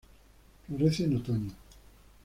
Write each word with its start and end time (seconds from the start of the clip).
Florece 0.65 1.03
en 1.03 1.15
otoño. 1.17 1.51